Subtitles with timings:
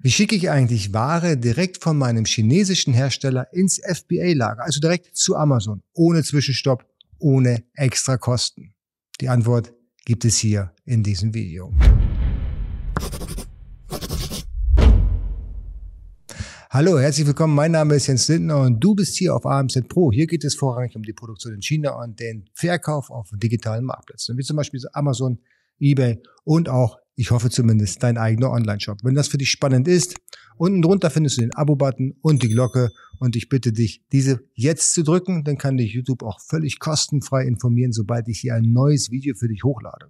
[0.00, 5.34] Wie schicke ich eigentlich Ware direkt von meinem chinesischen Hersteller ins FBA-Lager, also direkt zu
[5.34, 6.84] Amazon, ohne Zwischenstopp,
[7.18, 8.74] ohne extra Kosten?
[9.20, 9.72] Die Antwort
[10.04, 11.72] gibt es hier in diesem Video.
[16.70, 17.56] Hallo, herzlich willkommen.
[17.56, 20.12] Mein Name ist Jens Lindner und du bist hier auf AMZ Pro.
[20.12, 24.38] Hier geht es vorrangig um die Produktion in China und den Verkauf auf digitalen Marktplätzen,
[24.38, 25.40] wie zum Beispiel Amazon,
[25.80, 28.98] eBay und auch ich hoffe zumindest, dein eigener Online-Shop.
[29.02, 30.14] Wenn das für dich spannend ist,
[30.56, 34.94] unten drunter findest du den Abo-Button und die Glocke und ich bitte dich, diese jetzt
[34.94, 39.10] zu drücken, dann kann dich YouTube auch völlig kostenfrei informieren, sobald ich hier ein neues
[39.10, 40.06] Video für dich hochlade.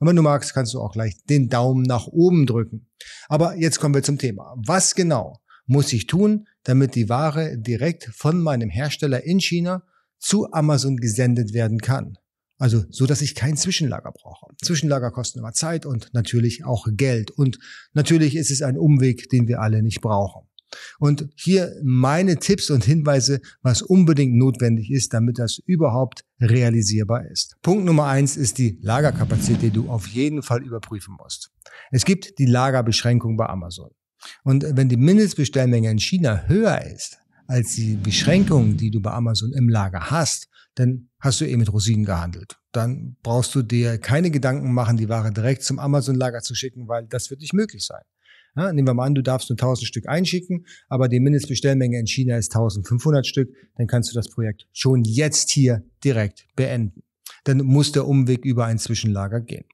[0.00, 2.86] Und wenn du magst, kannst du auch gleich den Daumen nach oben drücken.
[3.30, 4.54] Aber jetzt kommen wir zum Thema.
[4.58, 9.82] Was genau muss ich tun, damit die Ware direkt von meinem Hersteller in China
[10.18, 12.18] zu Amazon gesendet werden kann?
[12.60, 14.46] Also so, dass ich kein Zwischenlager brauche.
[14.62, 17.30] Zwischenlager kosten immer Zeit und natürlich auch Geld.
[17.30, 17.58] Und
[17.94, 20.46] natürlich ist es ein Umweg, den wir alle nicht brauchen.
[20.98, 27.56] Und hier meine Tipps und Hinweise, was unbedingt notwendig ist, damit das überhaupt realisierbar ist.
[27.62, 31.50] Punkt Nummer eins ist die Lagerkapazität, die du auf jeden Fall überprüfen musst.
[31.90, 33.90] Es gibt die Lagerbeschränkung bei Amazon.
[34.44, 37.20] Und wenn die Mindestbestellmenge in China höher ist
[37.50, 41.72] als die Beschränkung, die du bei Amazon im Lager hast, dann hast du eh mit
[41.72, 42.58] Rosinen gehandelt.
[42.70, 47.06] Dann brauchst du dir keine Gedanken machen, die Ware direkt zum Amazon-Lager zu schicken, weil
[47.08, 48.02] das wird nicht möglich sein.
[48.56, 52.06] Ja, nehmen wir mal an, du darfst nur 1000 Stück einschicken, aber die Mindestbestellmenge in
[52.06, 57.02] China ist 1500 Stück, dann kannst du das Projekt schon jetzt hier direkt beenden.
[57.44, 59.64] Dann muss der Umweg über ein Zwischenlager gehen.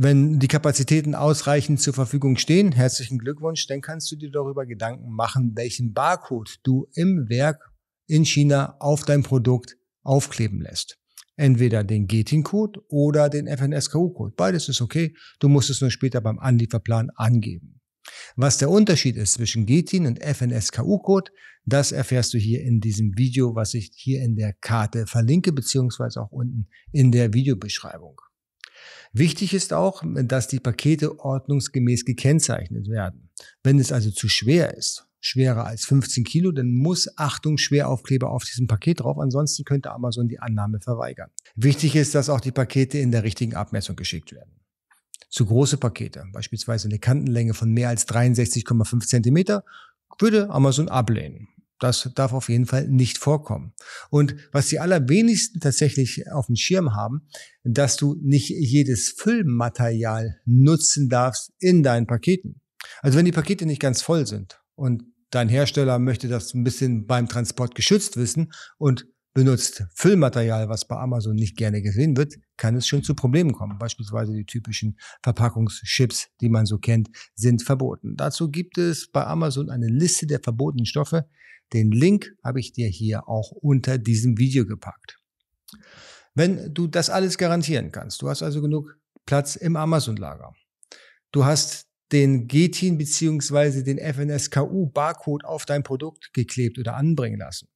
[0.00, 5.10] Wenn die Kapazitäten ausreichend zur Verfügung stehen, herzlichen Glückwunsch, dann kannst du dir darüber Gedanken
[5.10, 7.72] machen, welchen Barcode du im Werk
[8.06, 11.00] in China auf dein Produkt aufkleben lässt.
[11.34, 14.34] Entweder den GTIN-Code oder den FNSKU-Code.
[14.36, 15.16] Beides ist okay.
[15.40, 17.80] Du musst es nur später beim Anlieferplan angeben.
[18.36, 21.32] Was der Unterschied ist zwischen GTIN und FNSKU-Code,
[21.64, 26.20] das erfährst du hier in diesem Video, was ich hier in der Karte verlinke, beziehungsweise
[26.20, 28.20] auch unten in der Videobeschreibung.
[29.12, 33.30] Wichtig ist auch, dass die Pakete ordnungsgemäß gekennzeichnet werden.
[33.62, 38.44] Wenn es also zu schwer ist schwerer als 15 Kilo, dann muss Achtung Schweraufkleber auf
[38.44, 41.30] diesem Paket drauf, ansonsten könnte Amazon die Annahme verweigern.
[41.56, 44.52] Wichtig ist, dass auch die Pakete in der richtigen Abmessung geschickt werden.
[45.28, 49.64] Zu große Pakete, beispielsweise eine Kantenlänge von mehr als 63,5 Zentimeter,
[50.18, 51.48] würde Amazon ablehnen.
[51.78, 53.72] Das darf auf jeden Fall nicht vorkommen.
[54.10, 57.28] Und was die allerwenigsten tatsächlich auf dem Schirm haben,
[57.64, 62.60] dass du nicht jedes Füllmaterial nutzen darfst in deinen Paketen.
[63.00, 67.06] Also wenn die Pakete nicht ganz voll sind und dein Hersteller möchte das ein bisschen
[67.06, 69.06] beim Transport geschützt wissen und
[69.38, 73.78] benutzt Füllmaterial, was bei Amazon nicht gerne gesehen wird, kann es schon zu Problemen kommen.
[73.78, 78.16] Beispielsweise die typischen Verpackungschips, die man so kennt, sind verboten.
[78.16, 81.28] Dazu gibt es bei Amazon eine Liste der verbotenen Stoffe.
[81.72, 85.20] Den Link habe ich dir hier auch unter diesem Video gepackt.
[86.34, 90.52] Wenn du das alles garantieren kannst, du hast also genug Platz im Amazon-Lager.
[91.30, 97.68] Du hast den GTIN beziehungsweise den FNSKU-Barcode auf dein Produkt geklebt oder anbringen lassen.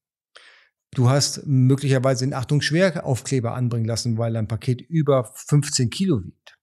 [0.95, 6.59] Du hast möglicherweise den Achtung Schweraufkleber anbringen lassen, weil dein Paket über 15 Kilo wiegt.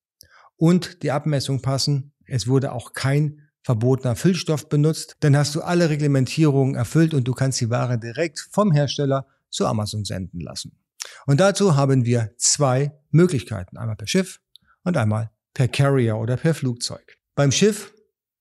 [0.56, 2.12] Und die Abmessung passen.
[2.26, 5.16] Es wurde auch kein verbotener Füllstoff benutzt.
[5.22, 9.66] Dann hast du alle Reglementierungen erfüllt und du kannst die Ware direkt vom Hersteller zu
[9.66, 10.78] Amazon senden lassen.
[11.26, 13.78] Und dazu haben wir zwei Möglichkeiten.
[13.78, 14.42] Einmal per Schiff
[14.84, 17.18] und einmal per Carrier oder per Flugzeug.
[17.36, 17.52] Beim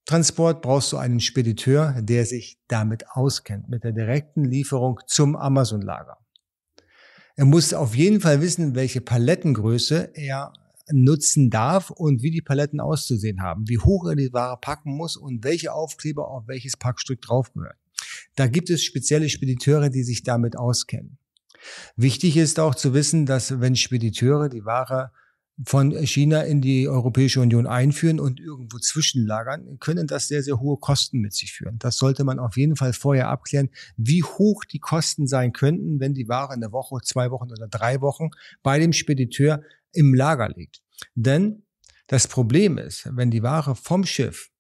[0.09, 6.17] Schifftransport brauchst du einen Spediteur, der sich damit auskennt, mit der direkten Lieferung zum Amazon-Lager.
[7.37, 10.55] Er muss auf jeden Fall wissen, welche Palettengröße er
[10.91, 15.19] nutzen darf und wie die Paletten auszusehen haben, wie hoch er die Ware packen muss
[15.19, 17.77] und welche Aufkleber auf welches Packstück draufgehört.
[18.35, 21.19] Da gibt es spezielle Spediteure, die sich damit auskennen.
[21.97, 25.13] Wichtig ist auch zu wissen, dass wenn Spediteure die Ware
[25.67, 30.79] von China in die Europäische Union einführen und irgendwo zwischenlagern, können das sehr, sehr hohe
[30.79, 31.79] Kosten mit sich führen.
[31.79, 36.15] Das sollte man auf jeden Fall vorher abklären, wie hoch die Kosten sein könnten, wenn
[36.15, 38.31] die Ware eine Woche, zwei Wochen oder drei Wochen
[38.63, 39.63] bei dem Spediteur
[39.93, 40.81] im Lager liegt.
[41.15, 41.65] Denn
[42.07, 44.51] das Problem ist, wenn die Ware vom Schiff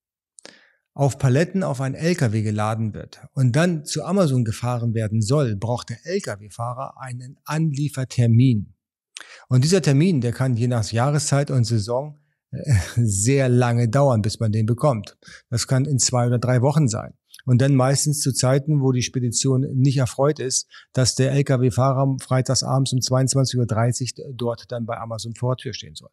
[0.94, 5.90] auf Paletten auf einen LKW geladen wird und dann zu Amazon gefahren werden soll, braucht
[5.90, 8.74] der LKW-Fahrer einen Anliefertermin.
[9.48, 12.18] Und dieser Termin, der kann je nach Jahreszeit und Saison
[12.50, 15.16] äh, sehr lange dauern, bis man den bekommt.
[15.50, 17.14] Das kann in zwei oder drei Wochen sein.
[17.44, 22.62] Und dann meistens zu Zeiten, wo die Spedition nicht erfreut ist, dass der Lkw-Fahrer freitags
[22.62, 26.10] abends um 22.30 Uhr dort dann bei Amazon vor Tür stehen soll.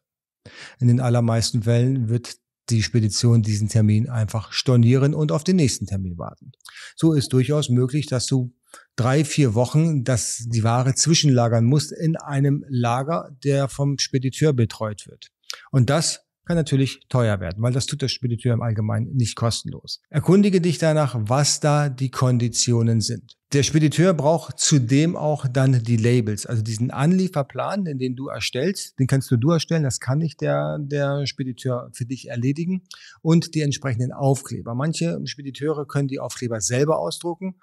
[0.78, 2.36] In den allermeisten Fällen wird
[2.70, 6.52] die Spedition diesen Termin einfach stornieren und auf den nächsten Termin warten.
[6.96, 8.52] So ist durchaus möglich, dass du
[8.96, 15.06] drei, vier Wochen, dass die Ware zwischenlagern musst in einem Lager, der vom Spediteur betreut
[15.06, 15.28] wird.
[15.70, 20.00] Und das kann natürlich teuer werden, weil das tut der Spediteur im Allgemeinen nicht kostenlos.
[20.10, 23.36] Erkundige dich danach, was da die Konditionen sind.
[23.52, 28.98] Der Spediteur braucht zudem auch dann die Labels, also diesen Anlieferplan, den, den du erstellst,
[28.98, 32.82] den kannst du du erstellen, das kann nicht der, der Spediteur für dich erledigen
[33.22, 34.74] und die entsprechenden Aufkleber.
[34.74, 37.56] Manche Spediteure können die Aufkleber selber ausdrucken.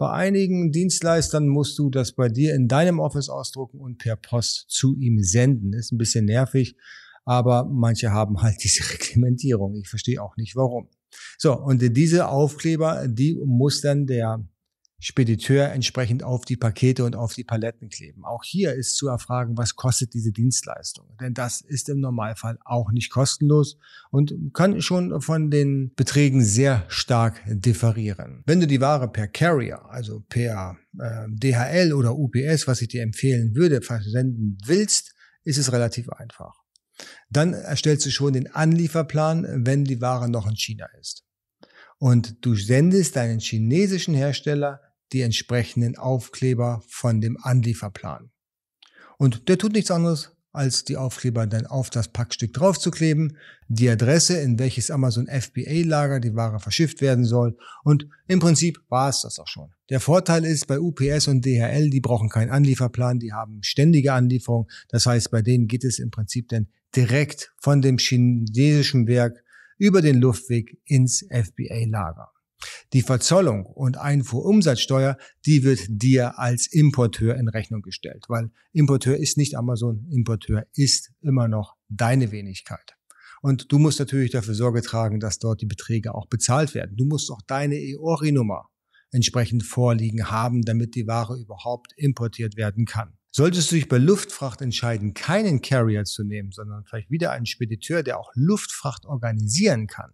[0.00, 4.64] Bei einigen Dienstleistern musst du das bei dir in deinem Office ausdrucken und per Post
[4.70, 5.74] zu ihm senden.
[5.74, 6.74] Ist ein bisschen nervig,
[7.26, 9.74] aber manche haben halt diese Reglementierung.
[9.74, 10.88] Ich verstehe auch nicht warum.
[11.36, 14.42] So, und diese Aufkleber, die muss dann der
[15.00, 18.24] Spediteur entsprechend auf die Pakete und auf die Paletten kleben.
[18.24, 21.16] Auch hier ist zu erfragen, was kostet diese Dienstleistung?
[21.18, 23.78] Denn das ist im Normalfall auch nicht kostenlos
[24.10, 28.42] und kann schon von den Beträgen sehr stark differieren.
[28.44, 33.02] Wenn du die Ware per Carrier, also per äh, DHL oder UPS, was ich dir
[33.02, 35.14] empfehlen würde, versenden willst,
[35.44, 36.60] ist es relativ einfach.
[37.30, 41.24] Dann erstellst du schon den Anlieferplan, wenn die Ware noch in China ist.
[41.98, 44.80] Und du sendest deinen chinesischen Hersteller
[45.12, 48.30] die entsprechenden Aufkleber von dem Anlieferplan.
[49.18, 53.36] Und der tut nichts anderes, als die Aufkleber dann auf das Packstück draufzukleben,
[53.68, 59.08] die Adresse, in welches Amazon FBA-Lager die Ware verschifft werden soll und im Prinzip war
[59.08, 59.70] es das auch schon.
[59.90, 64.68] Der Vorteil ist, bei UPS und DHL, die brauchen keinen Anlieferplan, die haben ständige Anlieferung,
[64.88, 69.44] das heißt, bei denen geht es im Prinzip dann direkt von dem chinesischen Werk
[69.78, 72.32] über den Luftweg ins FBA-Lager.
[72.92, 75.16] Die Verzollung und Einfuhrumsatzsteuer,
[75.46, 81.12] die wird dir als Importeur in Rechnung gestellt, weil Importeur ist nicht Amazon, Importeur ist
[81.20, 82.96] immer noch deine Wenigkeit.
[83.42, 86.96] Und du musst natürlich dafür Sorge tragen, dass dort die Beträge auch bezahlt werden.
[86.96, 88.68] Du musst auch deine EORI-Nummer
[89.12, 93.16] entsprechend vorliegen haben, damit die Ware überhaupt importiert werden kann.
[93.32, 98.02] Solltest du dich bei Luftfracht entscheiden, keinen Carrier zu nehmen, sondern vielleicht wieder einen Spediteur,
[98.02, 100.10] der auch Luftfracht organisieren kann,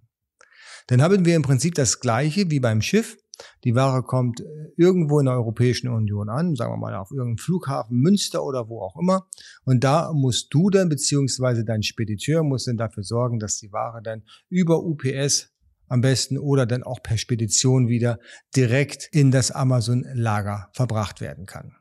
[0.86, 3.16] dann haben wir im Prinzip das Gleiche wie beim Schiff.
[3.64, 4.44] Die Ware kommt äh,
[4.76, 8.80] irgendwo in der Europäischen Union an, sagen wir mal auf irgendeinem Flughafen, Münster oder wo
[8.80, 9.28] auch immer.
[9.64, 14.00] Und da musst du dann, beziehungsweise dein Spediteur muss dann dafür sorgen, dass die Ware
[14.02, 15.52] dann über UPS
[15.88, 18.18] am besten oder dann auch per Spedition wieder
[18.56, 21.76] direkt in das Amazon-Lager verbracht werden kann.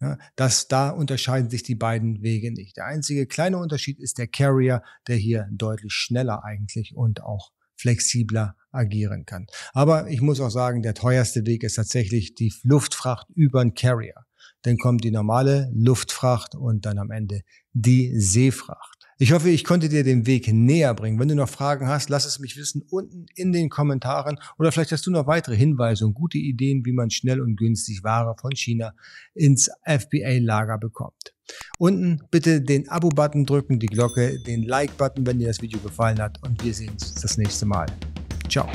[0.00, 2.76] Ja, das, da unterscheiden sich die beiden Wege nicht.
[2.76, 8.56] Der einzige kleine Unterschied ist der Carrier, der hier deutlich schneller eigentlich und auch flexibler
[8.72, 9.46] agieren kann.
[9.72, 14.14] Aber ich muss auch sagen, der teuerste Weg ist tatsächlich die Luftfracht über einen Carrier.
[14.62, 17.42] Dann kommt die normale Luftfracht und dann am Ende
[17.72, 18.99] die Seefracht.
[19.22, 21.18] Ich hoffe, ich konnte dir den Weg näher bringen.
[21.18, 24.92] Wenn du noch Fragen hast, lass es mich wissen unten in den Kommentaren oder vielleicht
[24.92, 28.52] hast du noch weitere Hinweise und gute Ideen, wie man schnell und günstig Ware von
[28.52, 28.94] China
[29.34, 31.34] ins FBA-Lager bekommt.
[31.76, 36.42] Unten bitte den Abo-Button drücken, die Glocke, den Like-Button, wenn dir das Video gefallen hat
[36.42, 37.88] und wir sehen uns das nächste Mal.
[38.48, 38.70] Ciao.